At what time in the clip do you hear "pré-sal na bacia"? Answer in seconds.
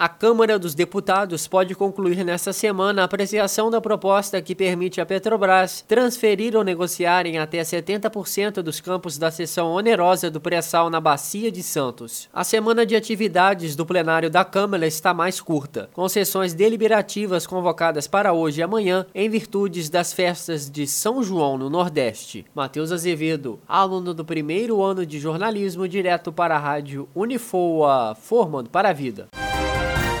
10.40-11.52